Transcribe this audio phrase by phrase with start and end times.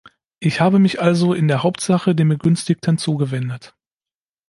[0.39, 3.75] Ich habe mich also in der Hauptsache den Begünstigten zugewendet.